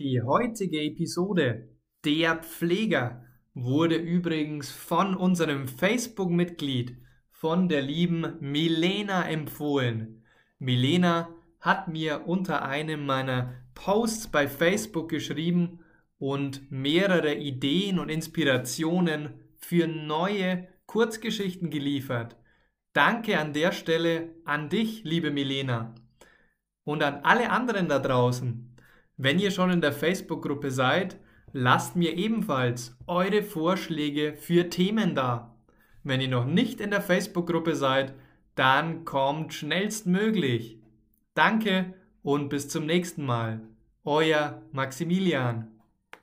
Die 0.00 0.22
heutige 0.22 0.80
Episode 0.80 1.68
Der 2.06 2.36
Pfleger 2.36 3.22
wurde 3.52 3.96
übrigens 3.96 4.70
von 4.70 5.14
unserem 5.14 5.68
Facebook-Mitglied, 5.68 6.96
von 7.30 7.68
der 7.68 7.82
lieben 7.82 8.38
Milena 8.40 9.28
empfohlen. 9.28 10.24
Milena 10.58 11.28
hat 11.60 11.88
mir 11.88 12.26
unter 12.26 12.64
einem 12.64 13.04
meiner 13.04 13.52
Posts 13.74 14.28
bei 14.28 14.48
Facebook 14.48 15.10
geschrieben 15.10 15.80
und 16.18 16.72
mehrere 16.72 17.34
Ideen 17.34 17.98
und 17.98 18.08
Inspirationen 18.08 19.34
für 19.58 19.86
neue 19.86 20.66
Kurzgeschichten 20.86 21.68
geliefert. 21.68 22.38
Danke 22.94 23.38
an 23.38 23.52
der 23.52 23.72
Stelle 23.72 24.34
an 24.46 24.70
dich, 24.70 25.04
liebe 25.04 25.30
Milena. 25.30 25.94
Und 26.84 27.02
an 27.02 27.16
alle 27.22 27.50
anderen 27.50 27.90
da 27.90 27.98
draußen. 27.98 28.70
Wenn 29.22 29.38
ihr 29.38 29.50
schon 29.50 29.70
in 29.70 29.82
der 29.82 29.92
Facebook-Gruppe 29.92 30.70
seid, 30.70 31.18
lasst 31.52 31.94
mir 31.94 32.16
ebenfalls 32.16 32.96
eure 33.06 33.42
Vorschläge 33.42 34.32
für 34.32 34.70
Themen 34.70 35.14
da. 35.14 35.54
Wenn 36.02 36.22
ihr 36.22 36.28
noch 36.28 36.46
nicht 36.46 36.80
in 36.80 36.90
der 36.90 37.02
Facebook-Gruppe 37.02 37.76
seid, 37.76 38.14
dann 38.54 39.04
kommt 39.04 39.52
schnellstmöglich. 39.52 40.78
Danke 41.34 41.92
und 42.22 42.48
bis 42.48 42.70
zum 42.70 42.86
nächsten 42.86 43.26
Mal. 43.26 43.60
Euer 44.04 44.62
Maximilian. 44.72 45.68